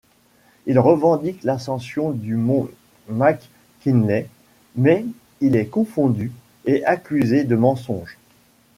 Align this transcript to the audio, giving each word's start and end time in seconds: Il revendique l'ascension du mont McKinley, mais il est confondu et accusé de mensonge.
Il 0.65 0.79
revendique 0.79 1.43
l'ascension 1.43 2.09
du 2.09 2.33
mont 2.35 2.67
McKinley, 3.07 4.27
mais 4.75 5.05
il 5.41 5.55
est 5.55 5.67
confondu 5.67 6.31
et 6.65 6.83
accusé 6.85 7.43
de 7.43 7.55
mensonge. 7.55 8.17